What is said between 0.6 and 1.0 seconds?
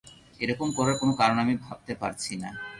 করার